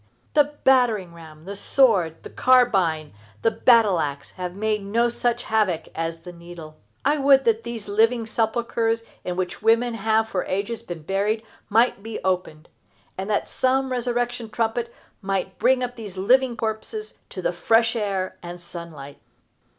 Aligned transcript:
The 0.33 0.55
battering 0.63 1.13
ram, 1.13 1.45
the 1.45 1.55
sword, 1.55 2.23
the 2.23 2.31
carbine, 2.31 3.13
the 3.43 3.51
battle 3.51 3.99
axe 3.99 4.31
have 4.31 4.55
made 4.55 4.81
no 4.81 5.09
such 5.09 5.43
havoc 5.43 5.89
as 5.93 6.21
the 6.21 6.31
needle. 6.33 6.75
I 7.05 7.19
would 7.19 7.45
that 7.45 7.61
these 7.63 7.87
living 7.87 8.25
sepulchres 8.25 9.03
in 9.23 9.35
which 9.35 9.61
women 9.61 9.93
have 9.93 10.27
for 10.27 10.43
ages 10.45 10.81
been 10.81 11.03
buried 11.03 11.43
might 11.69 12.01
be 12.01 12.17
opened, 12.23 12.67
and 13.15 13.29
that 13.29 13.47
some 13.47 13.91
resurrection 13.91 14.49
trumpet 14.49 14.91
might 15.21 15.59
bring 15.59 15.83
up 15.83 15.95
these 15.95 16.17
living 16.17 16.57
corpses 16.57 17.13
to 17.29 17.43
the 17.43 17.53
fresh 17.53 17.95
air 17.95 18.37
and 18.41 18.59
sunlight. 18.59 19.19